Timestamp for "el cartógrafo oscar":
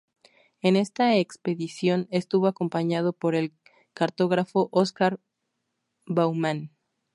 3.35-5.19